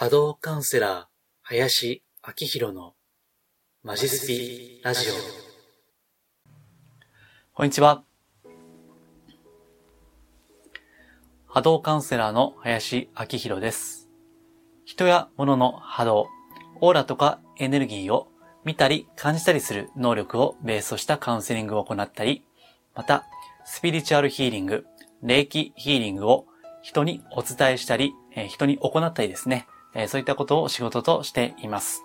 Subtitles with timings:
[0.00, 1.04] 波動カウンセラー、
[1.42, 2.94] 林明宏の
[3.82, 5.12] マジスピラジオ。
[7.52, 8.02] こんにちは。
[11.46, 14.08] 波動カウンセラーの林明宏です。
[14.86, 16.28] 人や物の波動、
[16.80, 18.28] オーラとかエネルギーを
[18.64, 22.42] 見たり感じたりする能力をベースとしたカウンセリングを行ったり、
[22.94, 23.26] また、
[23.66, 24.86] スピリチュアルヒーリング、
[25.22, 26.46] 霊気ヒーリングを
[26.80, 28.14] 人にお伝えしたり、
[28.48, 29.66] 人に行ったりですね、
[30.06, 32.04] そういったことを仕事としています。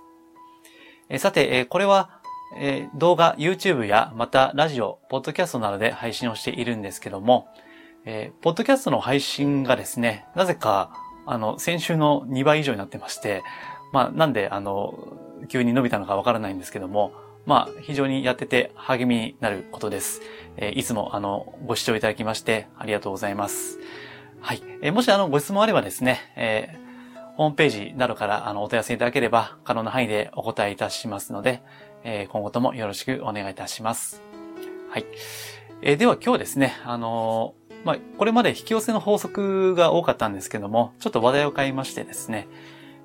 [1.18, 2.22] さて、これは
[2.96, 7.48] 動画、YouTube やまたラジオ、ポッドキャストなどで配信をしているんですけども、
[8.42, 10.94] ポッドキャストの配信がですね、なぜか、
[11.26, 13.44] あの、先週の2倍以上になってまして、
[13.92, 15.18] まあ、なんで、あの、
[15.50, 17.14] 急に伸びたのかわからないんですけども、
[17.46, 20.22] まあ、非常にやってて励みになることです。
[20.58, 23.80] えいつも、あの、ご視聴いただきましてありがとうございます。
[24.40, 24.62] はい。
[24.82, 26.78] えもし、あの、ご質問あればですね、え、
[27.38, 31.62] ホームページなどから、あの、お問い合わせいただければ、可能な範囲でお答えいたしますので、
[32.06, 34.22] え今後ともよろしくお願いいたします。
[34.90, 35.06] はい。
[35.82, 42.48] えでは今日ですね、あのまあ、これまで引き寄せの法則が多かったんですけども、ちょっと話題を変えましてですね、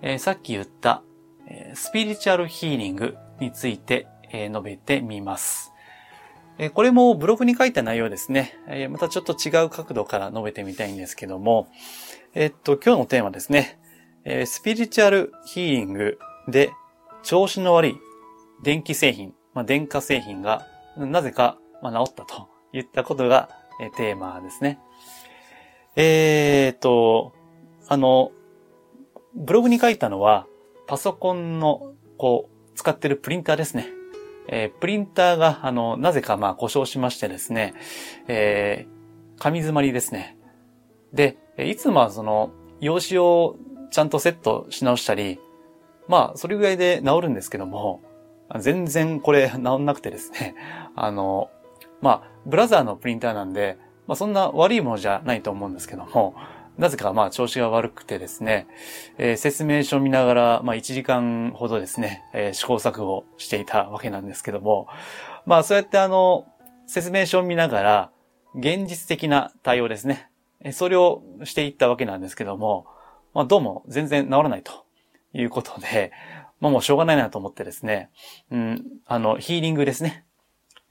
[0.01, 1.03] えさっき言った、
[1.47, 5.73] えスピリチュアルヒーリングについて、え述べてみます。
[6.59, 8.55] えこれもブログに書いた内容ですね。
[8.69, 11.67] えまたちょっと違う角度から述べてみたいんですけども、
[12.35, 13.80] えっと、今日のテーマですね。
[14.25, 16.19] えスピリチュアルヒーリング
[16.49, 16.73] で
[17.23, 17.97] 調子の悪い
[18.63, 23.49] 電気製品、まあ、電化製品がなぜか、ま治ったといったことが、
[23.81, 24.79] えテーマですね。
[25.97, 27.33] えー、っと、
[27.89, 28.33] あの、
[29.35, 30.47] ブログに書いたのは、
[30.87, 33.89] パソコンの、こう、使ってるプリンターですね。
[34.49, 37.75] えー、プリンターが、あの、なぜかまあ故障しましてですね、
[38.29, 40.37] えー、紙詰まりですね。
[41.13, 43.57] で、いつもはその、用紙を
[43.91, 45.39] ちゃんとセットし直したり、
[46.09, 48.03] まあ、それぐらいで治るんですけども、
[48.59, 50.55] 全然これ治んなくてですね、
[50.97, 51.51] あの、
[52.01, 56.35] まあ、ブラザーのプリンターなんで、まあそんな悪いものじゃないと思うんですけども、
[56.79, 58.67] なぜかまあ調子が悪くてですね、
[59.19, 64.89] えー、説明書を見ながら、まあ1時間ほどですね、えー、試行錯誤していたわけなんですけども、
[65.47, 66.47] まあそうやってあの、
[66.87, 68.11] 説明書を見ながら、
[68.57, 70.29] 現実的な対応ですね。
[70.73, 72.87] それをしていったわけなんですけども、
[73.35, 74.85] まあどうも全然治らないと
[75.33, 76.13] いうことで、
[76.61, 78.11] まあもうしょうがないなと思ってですね、
[78.51, 80.25] うん、あの、ヒーリングですね。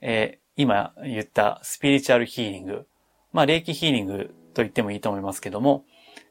[0.00, 2.86] えー、今言ったスピリチュアルヒーリング、
[3.32, 5.84] まあ霊気ヒーリングと言ってもいいと思いますけども、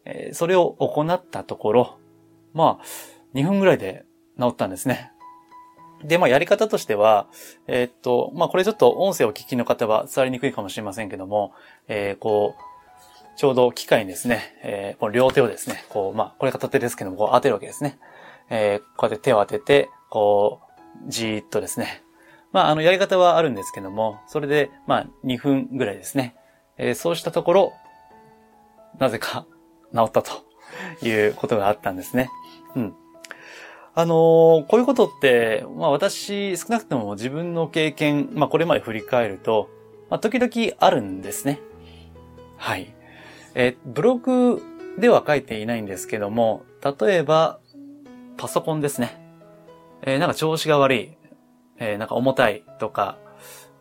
[0.06, 2.00] えー、それを行ったところ、
[2.54, 2.86] まあ、
[3.36, 4.06] 2分ぐらいで
[4.40, 5.12] 治ったんですね。
[6.04, 7.28] で、まあ、やり方としては、
[7.68, 11.54] えー、っと、まあ、これちょっと音声を聞きの方は伝わりにくいかもしれませんけども、
[11.88, 12.69] えー、こう、
[13.40, 17.98] ちょうど機械にですね、えー、この両手をですね、こう、まあ、これ片手ですけども、こう当てるわけですね。
[18.50, 20.60] えー、こうやって手を当てて、こ
[21.08, 22.04] う、じーっとですね。
[22.52, 26.36] まあ、あの、やり方はあるんですけども、それで、まあ、2分ぐらいですね。
[26.78, 27.74] えー、そうしたところ、
[28.98, 29.46] なぜか
[29.96, 30.44] 治ったと
[31.02, 32.30] いうことがあったんですね。
[32.76, 32.94] うん。
[33.96, 34.16] あのー、
[34.66, 39.70] こういうことって、まあ私、少なくとも自分の経験、まあこれまで振り返ると、
[40.10, 41.62] まあ時々あるんですね。
[42.58, 42.99] はい。
[43.56, 44.62] えブログ
[44.98, 46.66] では書いていないんですけども、
[47.00, 47.60] 例えば、
[48.38, 49.20] パソコンですね。
[50.02, 51.18] えー、なんか調子が悪い、
[51.78, 53.18] えー、なんか重たいとか、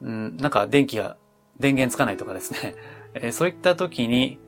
[0.02, 1.16] うん、なんか電気が、
[1.58, 2.74] 電源つかないとかですね。
[3.14, 4.38] えー、そういった時に、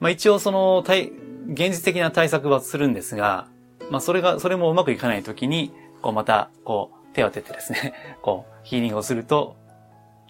[0.00, 1.12] まあ一応その、対
[1.48, 3.48] 現実的な対策はするんですが、
[3.90, 5.72] まあそれが、それもうまくいかないときに、
[6.02, 9.56] こうまた、こう、手を当ててですね、 こう、ヒーリングをすると、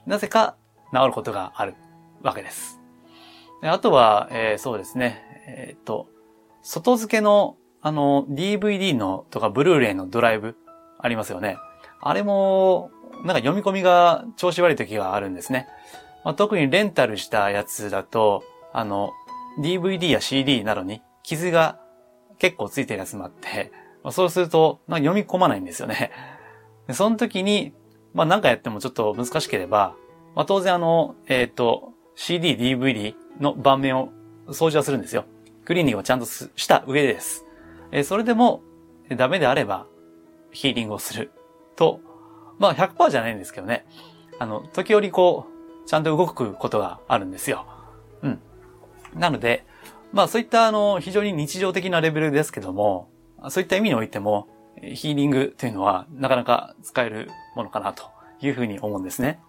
[0.07, 0.57] なぜか
[0.93, 1.75] 治ることがある
[2.23, 2.81] わけです。
[3.63, 6.09] あとは、えー、そうですね、えー、っと、
[6.63, 10.57] 外付けの、あの、DVD のとかブルーレイのドライブ
[10.99, 11.57] ありますよね。
[12.01, 12.91] あれも、
[13.25, 15.69] なんか読み込みが調子悪い時があるんですね。
[16.25, 19.13] まあ、特にレンタルしたやつだと、あの、
[19.61, 21.79] DVD や CD などに傷が
[22.39, 26.11] 結構ついてるやつもあって、まあ、そうすると、まあ、読み込まないんですよね。
[26.87, 27.75] でその時に、
[28.15, 29.95] まあ何かやってもちょっと難しければ、
[30.35, 34.11] まあ当然あの、えっ、ー、と、CD、DVD の盤面を
[34.49, 35.25] 掃除はするんですよ。
[35.65, 37.45] クリーニングをちゃんとした上です。
[37.93, 38.63] え、それでも
[39.11, 39.87] ダメであれば、
[40.53, 41.33] ヒーリングをする
[41.75, 42.01] と、
[42.59, 43.87] まあ100%じゃないんですけどね。
[44.39, 45.47] あの、時折こ
[45.85, 47.67] う、ちゃんと動くことがあるんですよ。
[48.23, 48.41] うん。
[49.15, 49.65] なので、
[50.13, 53.11] まあそういったあの、非常に日常的なレベルですけども、
[53.49, 54.49] そういった意味においても、
[54.83, 58.05] ヒーリングというのはなかなか使えるものかなと
[58.41, 59.41] いうふうに思うんですね。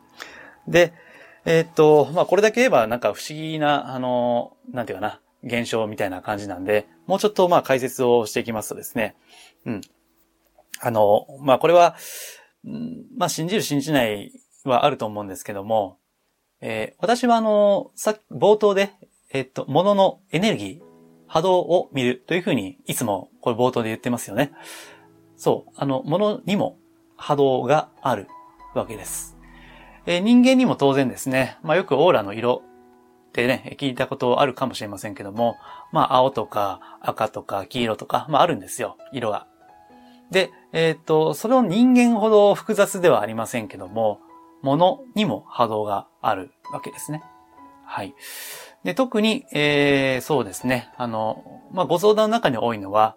[0.68, 0.94] で、
[1.50, 9.16] えー、っと、まあこれだけ言えばなんか不思議な、あの、なんていうかな、現象みたいな感じなんで、もうちょっとまあ解説をしていきますとですね、
[9.66, 9.82] うん。
[10.82, 11.96] あの、まあこれは、
[13.18, 14.34] まあ信じる信じない
[14.66, 16.00] はあると思うんですけども、
[16.60, 18.92] えー、私はあの、さっき冒頭で、
[19.32, 20.82] えっと、物ののエネルギー、
[21.28, 24.52] 波動を見るというふうに、いつもこれ冒頭で言ってますよね。
[25.38, 26.78] そう、あの、物にも
[27.16, 28.28] 波動がある
[28.76, 29.37] わけです。
[30.08, 32.64] えー、人間にも当然ですね、まあよくオーラの色
[33.30, 35.58] ってね、聞いたことあるかもしれませんけども、
[35.92, 39.48] まあ青とか赤とか黄色とか、まああるんですよ、色が。
[40.32, 44.22] で、えっ、ー、と、それを人間ほど複雑ではありませんけども、
[44.62, 47.24] 物にも波動があるわけですね。
[47.86, 48.16] はい。
[48.84, 50.90] で、特に、えー、そうですね。
[50.98, 53.16] あの、まあ、ご相談の中に多いのは、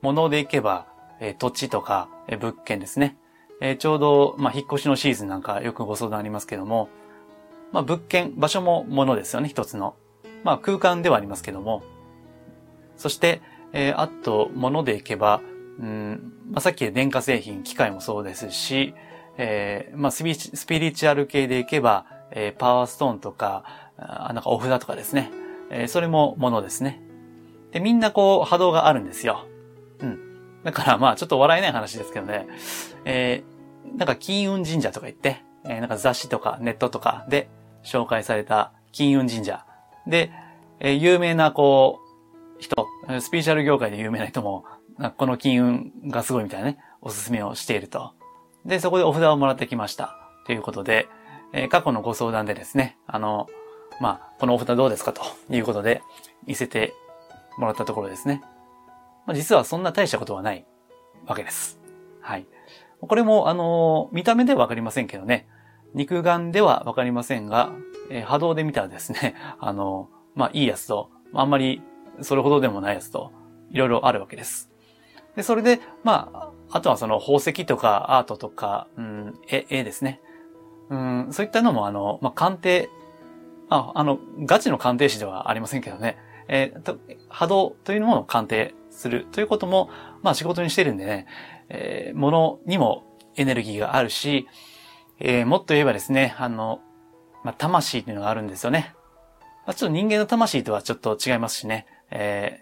[0.00, 0.86] 物でいけば、
[1.20, 3.16] えー、土地とか、えー、物件ですね。
[3.64, 6.88] えー、ちょうど、まあ、引っ越しのシーズンなんかよくご相談ありますけども、
[7.70, 9.94] まあ、物件、場所も物ですよね、一つの。
[10.42, 11.84] まあ、空間ではありますけども。
[12.96, 13.40] そして、
[13.72, 15.40] えー、あと、物でいけば、
[15.78, 18.94] うん、まあ、さっき電化製品、機械もそうですし、
[19.38, 23.64] えー、まあスピ、リチュアル系でいけば、えー、パワーストーンとか、
[23.96, 25.30] あなんかお札とかですね。
[25.70, 27.00] えー、それもものですね。
[27.70, 29.46] で、みんなこう波動があるんですよ。
[30.00, 30.62] うん。
[30.64, 32.46] だからまあちょっと笑えない話ですけどね。
[33.04, 33.44] え、
[33.96, 37.48] なんか金運神社とか言って、えー、なんか雑誌とかネットとかで
[37.84, 39.64] 紹介された金運神社。
[40.06, 40.32] で、
[40.80, 42.00] えー、有名なこ
[42.58, 42.86] う、人、
[43.20, 44.64] スピーチャル業界で有名な人も、
[45.16, 48.12] この金運がすごいみたいなね、おすすめをしていると。
[48.64, 50.16] で、そこでお札をもらってきました。
[50.46, 51.08] ということで、
[51.52, 53.48] えー、過去のご相談でですね、あの、
[54.00, 56.02] まあ、このお札どうですかということで
[56.46, 56.94] 見せて
[57.58, 58.42] もらったところですね。
[59.26, 60.64] まあ、実はそんな大したことはない
[61.26, 61.81] わけです。
[62.22, 62.46] はい。
[63.00, 65.48] これも、あの、見た目ではわかりませんけどね、
[65.94, 67.72] 肉眼ではわかりませんが、
[68.10, 71.82] えー、波動で見たらですね、 あの、まあ、いいやつと、あんまり
[72.20, 73.32] それほどでもないやつと、
[73.70, 74.70] いろいろあるわけです。
[75.36, 80.20] で、それで、まあ、あとはその宝石とかアートとか、うん、絵、絵ですね。
[80.88, 82.88] うん、そういったのもあの、まあ、鑑定、
[83.68, 86.18] あ、あの、ガチの鑑定士ではありませんけどね。
[86.48, 86.96] えー、
[87.28, 89.90] 波動というものを鑑定するということも、
[90.22, 91.26] まあ仕事にしてるんでね、
[91.68, 93.04] えー、物にも
[93.36, 94.46] エネルギーがあるし、
[95.18, 96.80] えー、もっと言えばですね、あの、
[97.44, 98.94] まあ、魂っていうのがあるんですよね。
[99.66, 102.60] まあ、ちょっと人間の魂とはちょっと違いますしね、え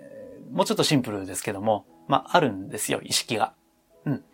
[0.51, 3.55] ー、もうちょっとシンプルですけども、まあ、あるんですよ、意識が。
[4.05, 4.25] うん。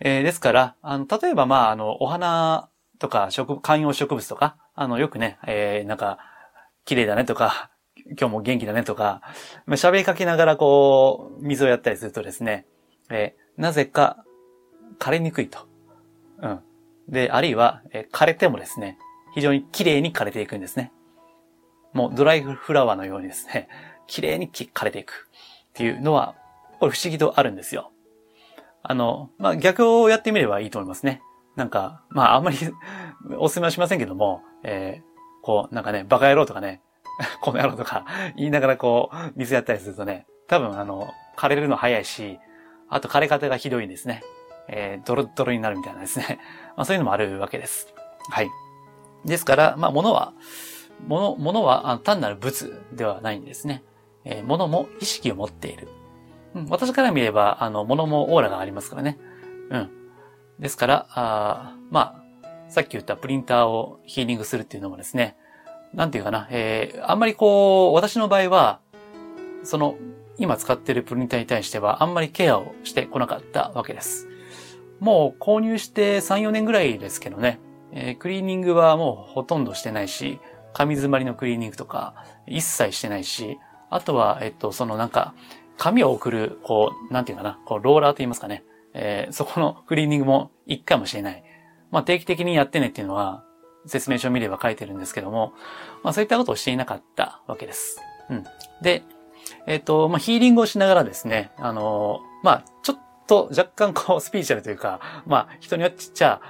[0.00, 2.68] えー、ですから、あの、例えば、まあ、あの、お花
[2.98, 6.18] とか、植、観葉植物とか、あの、よくね、えー、なんか、
[6.84, 7.70] 綺麗だねとか、
[8.10, 9.22] 今日も元気だねとか、
[9.68, 12.66] 喋りかけながらこう、水をやったりするとですね、
[13.10, 14.24] えー、なぜか、
[14.98, 15.66] 枯れにくいと。
[16.40, 16.60] うん。
[17.08, 18.98] で、あるいは、えー、枯れてもですね、
[19.34, 20.92] 非常に綺麗に枯れていくんですね。
[21.92, 23.68] もうドライフラワーのようにですね、
[24.06, 25.28] 綺麗に枯れていく
[25.68, 26.34] っていうのは、
[26.78, 27.92] これ不思議とあるんですよ。
[28.82, 31.22] あの、まあ、逆をやってみればいいと思いますね。
[31.56, 32.56] なんか、まあ、あんまり
[33.38, 36.82] お勧めはしませんけども、えー、こう、なんかね、バカ野郎とかね、
[37.40, 38.04] この野郎とか
[38.36, 42.38] 言いながらこう、水やったりするとね、多分あの、枯れるの早いし、
[42.88, 44.22] あと枯れ方がひどいんですね。
[44.68, 46.38] えー、ドロッドロになるみたいなですね。
[46.76, 47.92] まあそういうのもあるわけです。
[48.30, 48.50] はい。
[49.24, 50.32] ですから、まあ物は、
[51.06, 53.82] 物、物は単なる物ではないんですね。
[54.24, 55.88] えー、物も意識を持っている。
[56.54, 59.18] うん、私から見れば、あの、物もオーラがありますからね。
[59.70, 59.90] うん。
[60.58, 65.36] ですから、あまあ、さっき言ったプリンターをヒーリングするっていうのもですね、
[65.94, 68.80] なんていうかな、えー、あんまりこう、私の場合は、
[69.62, 69.96] その、
[70.38, 74.28] 今使っているプリンターに対しては、あんまりケアをしてこなかったわけです。
[75.00, 77.60] もう購入して3、4年ぐらいですけどね、
[77.92, 80.38] えー、クリーニングはもうほとんどしてないし、
[80.72, 82.14] 紙詰まりのクリーニングとか
[82.46, 83.58] 一切してないし、
[83.90, 85.34] あとは、えっと、そのなんか、
[85.78, 88.64] 紙を送る、こう、なんていうかな、こう、ローラーと言いますかね。
[88.98, 91.44] えー、そこのクリーニングも一回もしれない。
[91.90, 93.44] まあ定期的にやってねっていうのは
[93.86, 95.54] 説明書を見れば書いてるんですけども、
[96.02, 98.00] まあそういったことをしていなかったわけです。
[98.30, 98.44] うん。
[98.82, 99.04] で、
[99.66, 106.40] えっ、ー、と、まあヒーリングをしながらですね、あの、まあちょっと若干こうスピーチャルというか、まあ人によってちっちゃ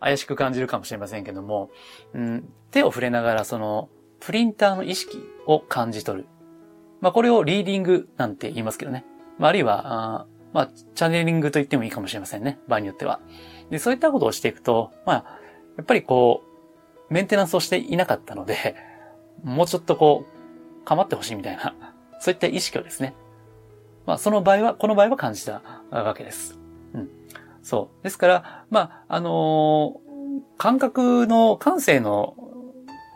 [0.00, 1.70] 怪しく感じるかもしれませんけども、
[2.14, 3.88] うん、手を触れながらその
[4.20, 6.28] プリンターの意識を感じ取る。
[7.00, 9.04] まあこれをリーディングなんて言いますけどね。
[9.38, 12.60] まああるいは、あまあ、チャネリングと言ってもいいかもしれませんね。
[12.68, 13.20] 場合によっては。
[13.70, 15.40] で、そういったことをしていくと、まあ、
[15.76, 16.53] やっぱりこう、
[17.14, 18.74] メンテナンスをしていなかったので、
[19.44, 21.72] もうちょっとこう、構ってほしいみたいな、
[22.18, 23.14] そういった意識をですね。
[24.04, 26.58] まあ、その場合は、この場合は感じたわけです。
[26.92, 27.08] うん。
[27.62, 28.02] そう。
[28.02, 32.34] ですから、まあ、あのー、感覚の、感性の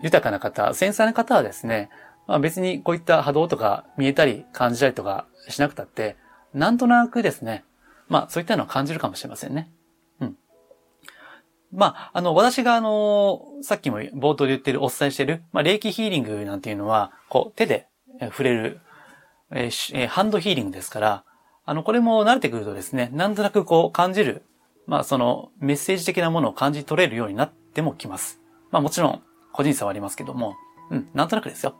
[0.00, 1.90] 豊かな方、繊細な方はですね、
[2.28, 6.16] まあ別にこういった波動とか見えたり感じたりとかしなくたって、
[6.54, 7.64] なんとなくですね、
[8.08, 9.72] まあそういったのを感じるかもしれませんね。
[11.72, 17.88] まあ、あの、私があの、さっきも冒頭で言ってる、お伝えしてる、まあ、霊気ヒーリングなんていうのは、こう、手で
[18.20, 18.80] 触れる、
[19.50, 21.24] えー、ハンドヒーリングですから、
[21.64, 24.42] あの、これも慣れてくるとですね、なんとなくこう感じる、
[24.86, 28.40] まあそのメッセージ的なものを感じ取れるようになってもきます。
[28.70, 29.22] まあもちろん
[29.52, 30.56] 個人差はありますけども、
[30.90, 31.76] うん、なんとなくですよ。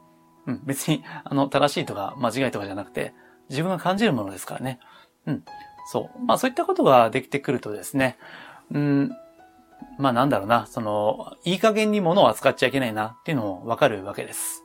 [0.46, 3.14] うん、別に、あの、正しいとか間違いとかじゃなくて、
[3.48, 4.78] 自分が感じるものですからね。
[5.24, 5.44] うん。
[5.90, 6.22] そう。
[6.22, 8.18] まあそういったことができてくるとですね、
[8.70, 9.16] うん、
[9.98, 14.64] まあなんだろうな、その、いい加減に物を扱っちゃいけないなっていうのもわかるわけです。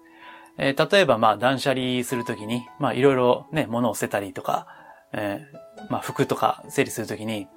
[0.57, 4.67] えー、例えばまあ断捨離するときに、まあいろいろね、物を捨てたりとか、
[5.11, 7.47] えー、まあ服とか整理するときに、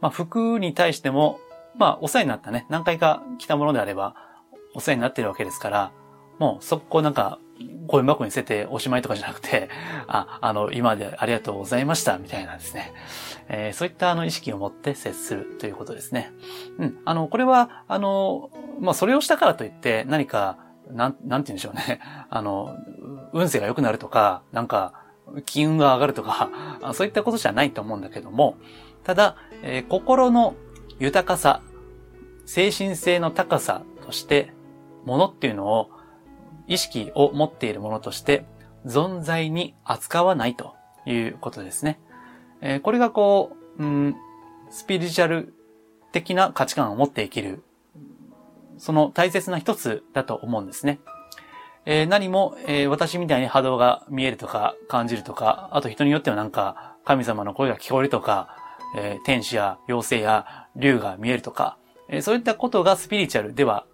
[0.00, 1.38] まあ服に対しても、
[1.76, 4.14] まあお世話になったね、何回か着たものであれば、
[4.74, 5.92] お世話になってるわけですから、
[6.38, 7.38] もう速攻なんか、
[7.86, 9.70] ゴミ箱に捨てておしまいとかじゃなくて、
[10.06, 12.92] あ、あの、今までありがとうございました、みたいなですね。
[13.48, 16.32] えー、そういったあの意識を持って接するということですね。
[16.78, 16.98] うん。
[17.04, 20.58] あの、これは、あの、まあ、それをしたからといって何か、
[20.90, 22.00] なん、なんて言うんでしょうね。
[22.28, 22.76] あの、
[23.32, 24.92] 運勢が良くなるとか、なんか、
[25.44, 26.50] 金運が上がるとか、
[26.94, 28.56] そういったことじゃないと思うんだけども、
[29.04, 30.54] ただ、えー、心の
[30.98, 31.62] 豊かさ、
[32.46, 34.52] 精神性の高さとして、
[35.04, 35.90] ものっていうのを、
[36.68, 38.44] 意識を持っているものとして、
[38.86, 40.74] 存在に扱わないと
[41.06, 41.98] いうことですね。
[42.60, 44.16] えー、これがこう、うん、
[44.70, 45.54] スピリチュアル
[46.12, 47.62] 的な価値観を持って生きる、
[48.78, 51.00] その大切な一つだと思うんですね。
[51.86, 58.56] えー、何も、えー、私みたいに波動が見えるとか感じるとか、あと人によってはなんか神様の声が聞こえるとか、
[58.96, 61.78] えー、天使や妖精や竜が見えるとか、
[62.10, 63.86] えそういったことがスピリチュアルでは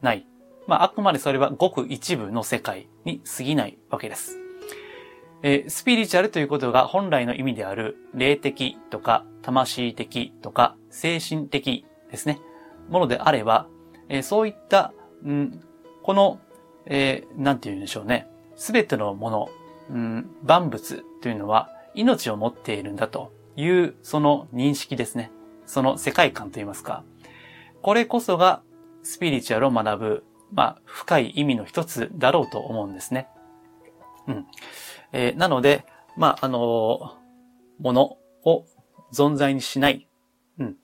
[0.00, 0.26] ない。
[0.70, 4.38] まあ、あくまでそれはごく一部の世界に過ぎないわけです。
[5.42, 12.40] えスピリチュアルということが本来の意味である霊的とか魂的とか精神的ですね、
[12.88, 13.66] ものであれば、
[14.08, 14.92] えそういった、
[15.24, 15.60] うん、
[16.02, 16.40] この
[16.86, 18.26] えー、なんて言うんでしょうね。
[18.56, 19.50] すべてのもの、
[19.90, 25.30] うん、万物というのは命を持っているんだというその認識ですね。
[25.66, 27.04] その世界観といいますか。
[27.82, 28.62] これこそが
[29.02, 33.28] スピリチュアルを学ぶ、まあ、深い意味の一つだろうと思うんですね。
[34.26, 34.46] うん。
[35.12, 38.64] えー、なので、まあ、あのー、ものを
[39.12, 40.08] 存在にしない。
[40.58, 40.76] うん。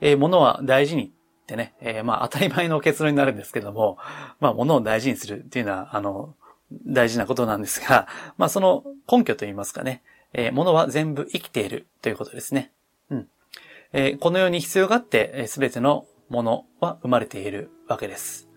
[0.00, 3.98] えー、ものは大事にってね、えー、まあ当たり前の結論になるんですけども、
[4.40, 6.34] まあ物を大事にするっていうのは、あの、
[6.86, 8.08] 大事なことなんですが、
[8.38, 12.72] まあその根拠といいますかね、えー、物は全部生きているということですね。
[13.10, 13.28] うん。
[13.92, 18.48] えー、このように必要があって、す、べ、てのものは生まれているわけです。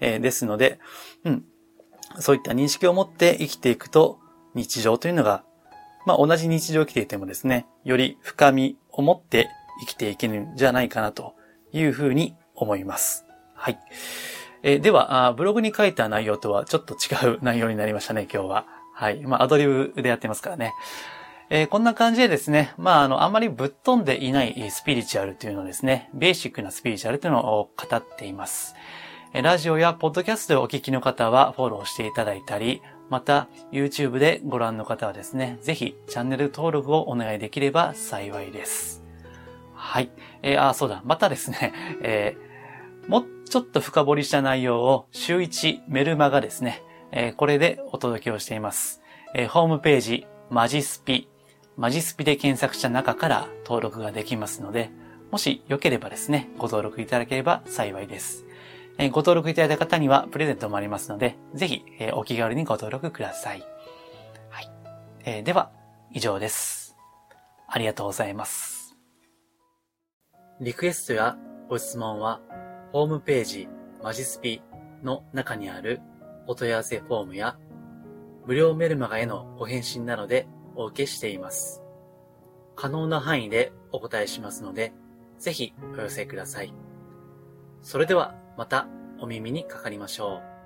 [0.00, 0.78] えー、ですので、
[1.24, 1.44] うん。
[2.18, 4.18] そういった認識を持って生きていくと、
[4.54, 5.44] 日常というのが、
[6.06, 9.48] まあ同じ日常を生きていてもですね、より深みを持って
[9.80, 11.34] 生きていけるんじゃないかなと
[11.72, 13.26] いうふうに思います。
[13.54, 13.78] はい。
[14.62, 18.66] えー、ではブログに書いた内容とはちょっと違う内容になりましたね、今日は。
[18.94, 19.20] はい。
[19.20, 20.72] まあ、アドリブでやってますからね。
[21.50, 28.74] えー、こんな感じでですね、まあ、あの、あんまりぶっ飛んでいないスピリチュアルというのをですね、ベーシックなスピリチュアルというのを語っています。
[29.34, 32.80] ラジオやポッドキャストでお聞きの方はフォローしていただいたり、
[33.10, 39.04] また YouTube でご覧の方はですね、ぜひチャンネル登録をお願いできれば幸いです。
[39.74, 40.10] はい。
[40.42, 41.02] えー、あ、そうだ。
[41.04, 46.82] またですね、 えー、もうちょっと深掘りした内容を週1メルマガですね、
[47.12, 49.02] えー、これでお届けをしています。
[49.34, 51.28] えー、ホームページ、マジスピ、
[51.76, 54.90] マジスピで検索した中から登録ができますので、
[55.30, 58.47] もしよければですね、ご登録いただければ幸いです。
[59.00, 63.62] え、ご登録いただいた方にはプレゼントもありますので、ぜひ、え、お気軽にご登録ください。
[64.50, 64.70] はい。
[65.24, 65.70] えー、では、
[66.10, 66.96] 以上です。
[67.68, 68.96] ありがとうございます。
[70.60, 71.36] リクエストや
[71.68, 72.40] ご質問は、
[72.90, 73.68] ホームページ
[74.02, 74.62] マジスピ
[75.04, 76.00] の中にある
[76.48, 77.56] お問い合わせフォームや、
[78.46, 81.84] 無料メルマガへのご返信などでお受けしています。
[82.74, 84.92] 可能な範囲でお答えしますので、
[85.38, 86.74] ぜひお寄せください。
[87.82, 88.88] それではまた
[89.20, 90.57] お耳にかかりましょう。